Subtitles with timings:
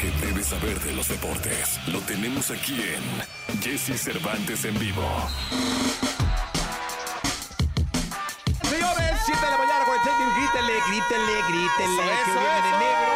[0.00, 5.02] que debes saber de los deportes lo tenemos aquí en Jesse Cervantes en vivo.
[8.62, 13.12] Señores, 7 de la mañana, 46, grítenle, grítenle, grítenle, que hoy viene de negro.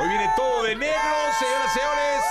[0.00, 2.21] Hoy viene todo de negro, señoras y señores.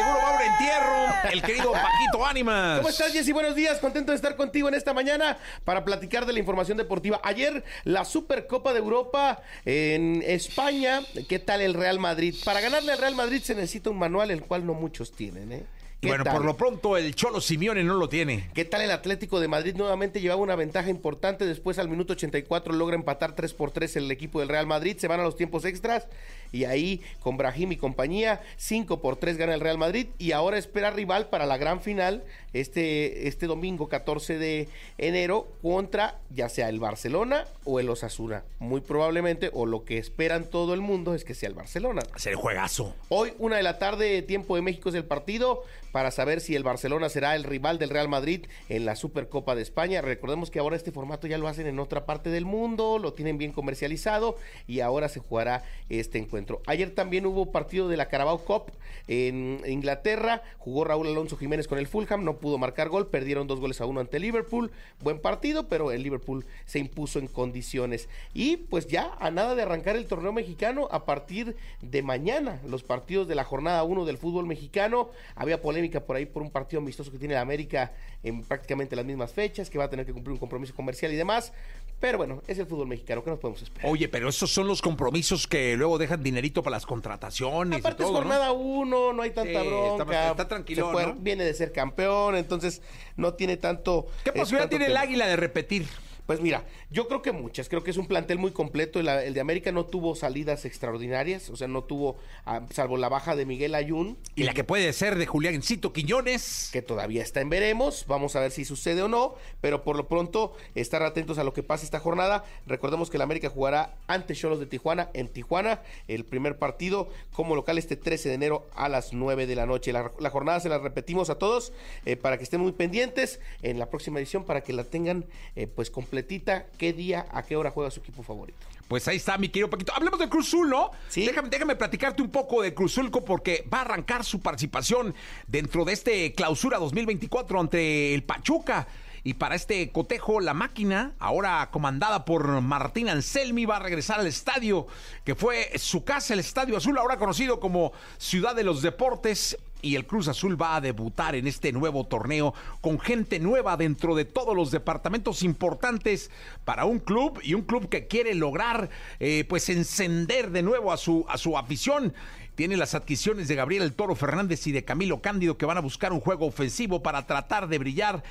[0.00, 1.30] Seguro va a un entierro.
[1.30, 2.78] El querido Paquito Ánimas.
[2.78, 3.32] ¿Cómo estás, Jessy?
[3.32, 3.78] Buenos días.
[3.80, 7.20] Contento de estar contigo en esta mañana para platicar de la información deportiva.
[7.22, 11.02] Ayer, la Supercopa de Europa en España.
[11.28, 12.34] ¿Qué tal el Real Madrid?
[12.46, 15.66] Para ganarle al Real Madrid se necesita un manual, el cual no muchos tienen, ¿eh?
[16.00, 16.34] ¿Qué Bueno, tal?
[16.34, 18.48] por lo pronto el Cholo Simeone no lo tiene.
[18.54, 19.74] ¿Qué tal el Atlético de Madrid?
[19.76, 21.44] Nuevamente llevaba una ventaja importante.
[21.44, 24.96] Después, al minuto 84, logra empatar 3 por 3 el equipo del Real Madrid.
[24.98, 26.08] Se van a los tiempos extras.
[26.52, 30.06] Y ahí, con Brahim y compañía, 5 por 3 gana el Real Madrid.
[30.18, 32.24] Y ahora espera rival para la gran final
[32.54, 38.42] este, este domingo 14 de enero contra ya sea el Barcelona o el Osasuna.
[38.58, 42.02] Muy probablemente, o lo que esperan todo el mundo es que sea el Barcelona.
[42.16, 42.94] Ser juegazo.
[43.10, 46.62] Hoy, una de la tarde, tiempo de México es el partido para saber si el
[46.62, 50.00] Barcelona será el rival del Real Madrid en la Supercopa de España.
[50.00, 53.38] Recordemos que ahora este formato ya lo hacen en otra parte del mundo, lo tienen
[53.38, 56.62] bien comercializado y ahora se jugará este encuentro.
[56.66, 58.72] Ayer también hubo partido de la Carabao Cup
[59.08, 63.60] en Inglaterra, jugó Raúl Alonso Jiménez con el Fulham, no pudo marcar gol, perdieron dos
[63.60, 64.70] goles a uno ante Liverpool.
[65.00, 68.08] Buen partido, pero el Liverpool se impuso en condiciones.
[68.34, 72.82] Y pues ya a nada de arrancar el torneo mexicano a partir de mañana, los
[72.82, 75.10] partidos de la jornada 1 del fútbol mexicano.
[75.34, 77.92] Había polémica por ahí por un partido amistoso que tiene la América
[78.22, 81.16] en prácticamente las mismas fechas, que va a tener que cumplir un compromiso comercial y
[81.16, 81.52] demás.
[82.00, 83.90] Pero bueno, es el fútbol mexicano, ¿qué nos podemos esperar?
[83.90, 87.98] Oye, pero esos son los compromisos que luego dejan dinerito para las contrataciones y Aparte
[88.02, 88.18] todo, es ¿no?
[88.20, 90.02] jornada 1, no hay tanta Sí, bronca.
[90.04, 91.14] está- está tranquilo, fue- ¿no?
[91.16, 92.80] Viene de ser campeón, entonces
[93.16, 94.06] no tiene tanto...
[94.24, 94.96] ¿Qué eh, posibilidad tanto tiene el.
[94.96, 95.86] Águila de repetir?
[96.30, 97.68] Pues mira, yo creo que muchas.
[97.68, 99.00] Creo que es un plantel muy completo.
[99.00, 101.50] El, el de América no tuvo salidas extraordinarias.
[101.50, 104.16] O sea, no tuvo, ah, salvo la baja de Miguel Ayun.
[104.36, 106.70] Y la que puede ser de Juliancito Quiñones.
[106.72, 110.06] que todavía está en veremos, vamos a ver si sucede o no, pero por lo
[110.06, 112.44] pronto estar atentos a lo que pasa esta jornada.
[112.64, 117.56] Recordemos que el América jugará ante Cholos de Tijuana en Tijuana, el primer partido como
[117.56, 119.92] local este 13 de enero a las 9 de la noche.
[119.92, 121.72] La, la jornada se la repetimos a todos
[122.06, 125.24] eh, para que estén muy pendientes en la próxima edición para que la tengan
[125.56, 125.90] eh, pues
[126.20, 128.58] completita, qué día, a qué hora juega su equipo favorito.
[128.88, 129.92] Pues ahí está, mi querido Paquito.
[129.94, 130.90] Hablemos de Cruzul, ¿no?
[131.08, 131.24] Sí.
[131.24, 135.14] Déjame, déjame platicarte un poco de Cruzulco porque va a arrancar su participación
[135.46, 138.88] dentro de este clausura 2024 ante el Pachuca.
[139.22, 144.26] Y para este cotejo, la máquina, ahora comandada por Martín Anselmi, va a regresar al
[144.26, 144.86] estadio,
[145.24, 149.58] que fue su casa, el Estadio Azul, ahora conocido como Ciudad de los Deportes.
[149.82, 154.14] Y el Cruz Azul va a debutar en este nuevo torneo con gente nueva dentro
[154.14, 156.30] de todos los departamentos importantes
[156.64, 160.96] para un club y un club que quiere lograr eh, pues encender de nuevo a
[160.96, 162.12] su, a su afición.
[162.60, 165.80] Tiene las adquisiciones de Gabriel El Toro Fernández y de Camilo Cándido que van a
[165.80, 168.22] buscar un juego ofensivo para tratar de brillar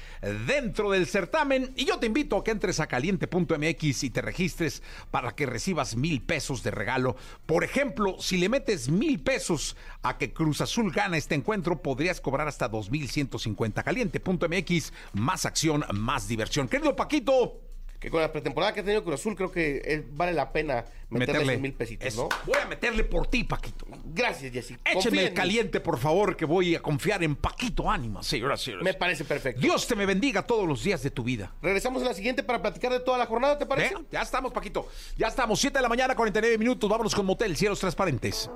[0.46, 1.74] dentro del certamen.
[1.76, 5.96] Y yo te invito a que entres a caliente.mx y te registres para que recibas
[5.96, 7.16] mil pesos de regalo.
[7.48, 12.22] Por ejemplo, si le metes mil pesos a que Cruz Azul gana este encuentro, podrías
[12.22, 13.82] cobrar hasta 2,150.
[13.82, 16.68] Caliente.mx, más acción, más diversión.
[16.68, 17.69] Querido Paquito,
[18.00, 20.86] Que con la pretemporada que ha tenido Cruz Azul creo que eh, vale la pena
[21.10, 22.30] meterle, mil pesitos, Eso.
[22.30, 22.38] ¿no?
[22.46, 23.86] Voy a meterle por ti, Paquito.
[24.06, 24.78] Gracias, Jessy.
[24.86, 28.86] Écheme el caliente, por favor, que voy a confiar en Paquito Ánima, señoras y señores.
[28.86, 29.60] Me parece perfecto.
[29.60, 31.54] Dios te me bendiga todos los días de tu vida.
[31.62, 33.94] Regresamos a la siguiente para platicar de toda la jornada, ¿te parece?
[33.96, 34.06] ¿Eh?
[34.12, 34.88] Ya estamos, Paquito.
[35.18, 35.60] Ya estamos.
[35.60, 36.90] 7 de la mañana, 49 minutos.
[36.90, 38.50] Vámonos con Motel, cielos transparentes.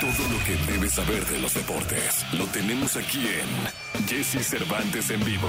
[0.00, 5.24] Todo lo que debes saber de los deportes lo tenemos aquí en Jesse Cervantes en
[5.24, 5.48] vivo.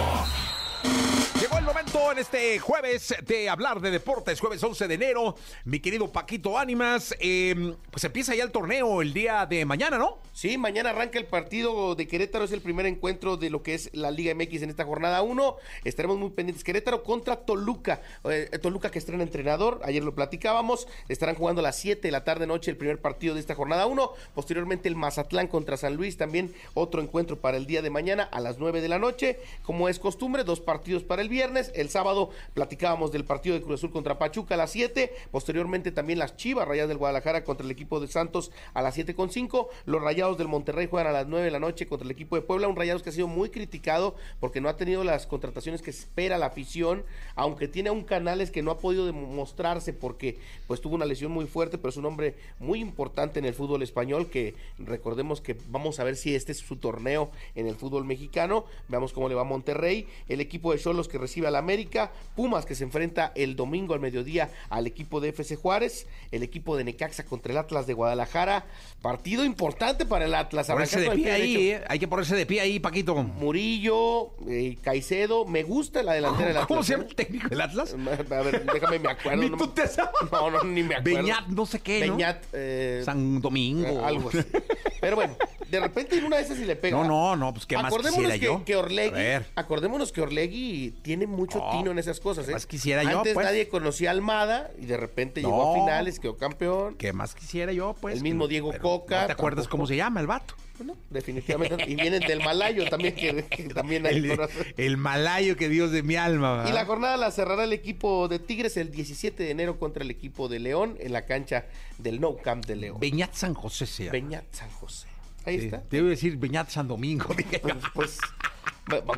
[1.40, 5.36] Llegó el momento en este jueves de hablar de deportes, jueves 11 de enero.
[5.66, 10.20] Mi querido Paquito Ánimas, eh, pues empieza ya el torneo el día de mañana, ¿no?
[10.32, 13.90] Sí, mañana arranca el partido de Querétaro, es el primer encuentro de lo que es
[13.94, 15.58] la Liga MX en esta jornada 1.
[15.84, 16.64] Estaremos muy pendientes.
[16.64, 18.02] Querétaro contra Toluca.
[18.24, 20.88] Eh, Toluca que estrena entrenador, ayer lo platicábamos.
[21.10, 23.86] Estarán jugando a las 7 de la tarde noche el primer partido de esta jornada
[23.88, 24.12] 1.
[24.34, 28.40] Posteriormente el Mazatlán contra San Luis, también otro encuentro para el día de mañana a
[28.40, 29.40] las 9 de la noche.
[29.64, 31.72] Como es costumbre, dos partidos para el viernes.
[31.76, 35.14] El sábado platicábamos del partido de Cruz Azul contra Pachuca a las 7.
[35.32, 39.16] Posteriormente también las Chivas Rayadas del Guadalajara contra el equipo de Santos a las 7
[39.16, 39.70] con 5.
[39.86, 42.42] Los Rayados del Monterrey juegan a las 9 de la noche contra el equipo de
[42.42, 42.68] Puebla.
[42.68, 46.38] Un Rayados que ha sido muy criticado porque no ha tenido las contrataciones que espera
[46.38, 47.04] la afición,
[47.36, 50.38] aunque tiene un Canales que no ha podido demostrarse porque
[50.68, 53.82] pues tuvo una lesión muy fuerte, pero es un hombre muy importante en el fútbol
[53.82, 58.06] español que recordemos que vamos a ver si este es su torneo en el fútbol
[58.06, 58.66] mexicano.
[58.88, 60.08] Veamos cómo le va a Monterrey.
[60.28, 63.94] El equipo de Cholos que que recibe al América, Pumas que se enfrenta el domingo
[63.94, 67.94] al mediodía al equipo de FC Juárez, el equipo de Necaxa contra el Atlas de
[67.94, 68.66] Guadalajara,
[69.02, 70.68] partido importante para el Atlas.
[70.68, 71.70] Ponerse de pie ahí.
[71.70, 71.84] ¿eh?
[71.88, 73.16] Hay que ponerse de pie ahí, Paquito.
[73.16, 76.68] Murillo, eh, Caicedo, me gusta la delantera del Atlas.
[76.68, 77.08] ¿Cómo se llama ¿eh?
[77.10, 77.94] el técnico del Atlas?
[77.96, 79.42] A ver, déjame me acuerdo.
[79.42, 80.12] Ni no tú te sabes.
[80.32, 81.20] No, no, ni me acuerdo.
[81.20, 82.18] Beñat, no sé qué, ¿no?
[82.18, 84.04] Beñat, eh, San Domingo.
[84.04, 84.40] algo así.
[85.00, 85.38] Pero bueno,
[85.76, 86.98] de repente en una de esas sí le pega.
[86.98, 88.64] No, no, no, pues qué más Acordémonos quisiera que, yo.
[88.66, 92.52] que Orlegui, acordémonos que Orlegui tiene mucho No, tino en esas cosas, ¿eh?
[92.54, 93.46] más quisiera yo, Antes pues.
[93.46, 95.50] nadie conocía a Almada y de repente No.
[95.50, 96.96] llegó a finales, quedó campeón.
[96.96, 98.16] ¿Qué más quisiera yo, pues?
[98.18, 99.72] El mismo Diego pero Coca, ¿No te acuerdas tampoco.
[99.78, 100.56] cómo se llama el vato?
[100.78, 101.86] Bueno, definitivamente.
[101.90, 104.38] Y vienen del Malayo también, que, que también hay El,
[104.76, 106.66] el malayo que Dios de mi alma.
[106.68, 110.12] Y la jornada la cerrará el equipo de Tigres el 17 de enero contra el
[110.12, 111.66] equipo de León en la cancha
[111.98, 113.00] del No Camp de León.
[113.00, 114.12] Beñat San José se llama.
[114.12, 115.08] Beñat San José.
[115.46, 115.82] Ahí Sí, está.
[115.84, 117.34] Te iba a decir Beñat San Domingo.
[117.38, 117.60] dije.
[117.60, 118.20] Pues, pues,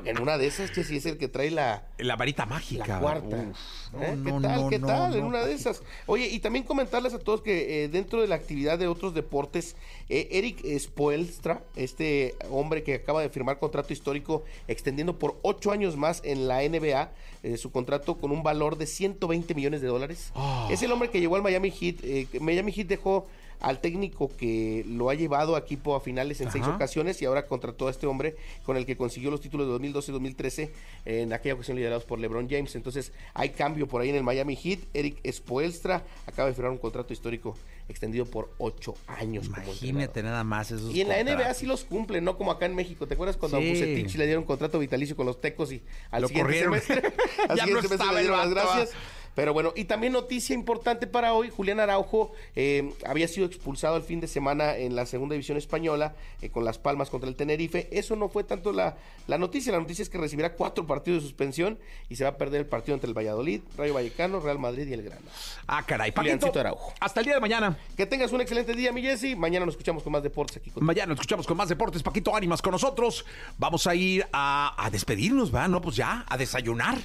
[0.05, 2.87] en una de esas, que sí es el que trae la, La varita mágica.
[2.87, 3.35] la cuarta.
[3.35, 4.17] Uf, no, ¿Eh?
[4.23, 4.61] ¿Qué no, tal?
[4.61, 5.15] no, ¿Qué tal?
[5.15, 5.83] en una de esas.
[6.05, 9.75] Oye, y también comentarles a todos que eh, dentro de la actividad de otros deportes,
[10.07, 15.97] eh, Eric Spoelstra, este hombre que acaba de firmar contrato histórico extendiendo por ocho años
[15.97, 17.11] más en la NBA,
[17.57, 20.31] su contrato con un valor de 120 millones de dólares.
[20.35, 20.67] Ah.
[20.71, 22.39] Es el hombre que llegó al Miami Heat.
[22.41, 23.27] Miami Heat dejó
[23.59, 27.47] al técnico que lo ha llevado a equipo a finales en seis ocasiones y ahora
[27.47, 30.71] contrató a este hombre con el que consiguió los títulos de 2012 y 2013
[31.05, 32.75] en aquella ocasión liderados por LeBron James.
[32.75, 34.79] Entonces hay cambio por ahí en el Miami Heat.
[34.93, 37.55] Eric Spoelstra acaba de firmar un contrato histórico
[37.89, 39.47] extendido por ocho años.
[39.49, 42.65] como Imagínate nada más esos y en la NBA sí los cumplen, no como acá
[42.65, 43.07] en México.
[43.07, 43.65] ¿Te acuerdas cuando Sí.
[43.65, 45.81] a Bucetich le dieron contrato vitalicio con los tecos y
[46.11, 46.81] al Lo siguiente corrieron.
[46.81, 47.13] semestre,
[47.49, 48.95] al Ya siguiente no semestre estaba le el dieron las vato, gracias?
[49.37, 54.01] Pero bueno, y también noticia importante para hoy, Julián Araujo eh, había sido expulsado el
[54.01, 57.87] fin de semana en la segunda división española eh, con Las Palmas contra el Tenerife.
[57.91, 58.97] Eso no fue tanto la,
[59.27, 61.77] la noticia, la noticia es que recibirá cuatro partidos de suspensión
[62.09, 64.93] y se va a perder el partido entre el Valladolid, Rayo Vallecano, Real Madrid y
[64.93, 65.31] el Granada.
[65.67, 66.11] Ah, caray.
[66.11, 66.93] Paquito, Araujo.
[66.99, 67.77] hasta el día de mañana.
[67.95, 69.35] Que tengas un excelente día, mi Jessy.
[69.35, 70.71] Mañana nos escuchamos con más deportes aquí.
[70.71, 70.83] Con...
[70.83, 72.01] Mañana nos escuchamos con más deportes.
[72.01, 73.23] Paquito Ánimas con nosotros.
[73.59, 75.67] Vamos a ir a, a despedirnos, ¿va?
[75.67, 76.97] No, pues ya, a desayunar.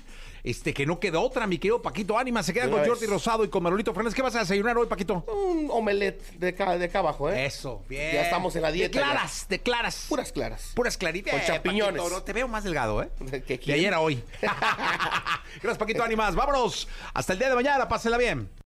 [0.45, 2.47] Este, que no queda otra, mi querido Paquito Ánimas.
[2.47, 2.89] Se quedan De con vez.
[2.91, 4.15] Jordi Rosado y con Manolito Fernández.
[4.15, 5.25] ¿Qué vas a desayunar hoy, Paquito?
[5.29, 7.47] Un omelette de acá, de acá abajo, ¿eh?
[7.47, 8.13] Eso, bien.
[8.13, 9.07] Ya estamos en la dieta ya.
[9.07, 10.07] Declaras, declaras.
[10.09, 10.73] Puras claras.
[10.75, 11.33] Puras claritas.
[11.33, 12.03] Con champiñones.
[12.03, 13.11] Paquito, no, te veo más delgado, ¿eh?
[13.47, 14.23] ¿Que De ayer a hoy.
[14.41, 16.35] Gracias, Paquito Ánimas.
[16.35, 16.89] Vámonos.
[17.15, 17.89] Hasta el día de mañana.
[17.89, 18.62] Pásenla bien.